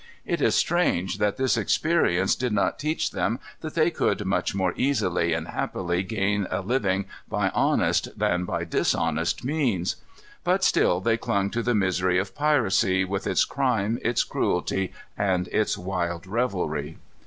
It 0.25 0.41
is 0.41 0.55
strange 0.55 1.19
that 1.19 1.37
this 1.37 1.55
experience 1.55 2.33
did 2.35 2.53
not 2.53 2.79
teach 2.79 3.11
them 3.11 3.39
that 3.59 3.75
they 3.75 3.91
could 3.91 4.25
much 4.25 4.55
more 4.55 4.73
easily 4.75 5.31
and 5.33 5.49
happily 5.49 6.01
gain 6.01 6.47
a 6.49 6.61
living 6.61 7.05
by 7.29 7.49
honest 7.49 8.07
than 8.17 8.43
by 8.43 8.65
dishonest 8.65 9.43
means. 9.45 9.97
But 10.43 10.63
still 10.63 11.01
they 11.01 11.17
clung 11.17 11.51
to 11.51 11.61
the 11.61 11.75
misery 11.75 12.17
of 12.17 12.33
piracy, 12.33 13.05
with 13.05 13.27
its 13.27 13.45
crime, 13.45 13.99
its 14.01 14.23
cruelty, 14.23 14.91
and 15.19 15.47
its 15.49 15.77
wild 15.77 16.25
revelry. 16.25 16.97